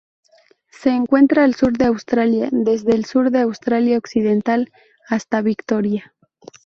[0.71, 4.71] Se encuentra al sur de Australia: desde el sur de Australia Occidental
[5.07, 6.15] hasta Victoria.